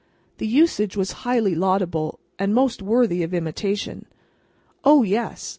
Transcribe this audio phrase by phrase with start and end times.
[0.39, 4.07] the usage was highly laudable, and most worthy of imitation.
[4.83, 5.47] "O, yes!